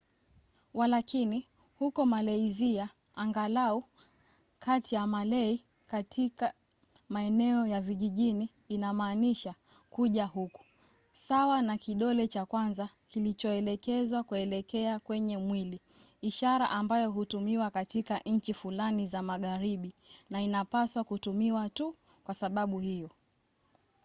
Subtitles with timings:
[0.73, 1.47] walakini
[1.79, 3.83] huko malaysia angalau
[4.59, 6.53] kati ya malay katika
[7.09, 9.55] maeneo ya vijijini inamaanisha
[9.89, 10.65] kuja huku,
[11.13, 15.79] sawa na kidole cha kwanza kilichoelekezwa kuelekea kwenye mwili
[16.21, 19.93] ishara ambayo hutumiwa katika nchi fulani za magharibi
[20.29, 23.09] na inapaswa kutumiwa tu kwa sababu hiyo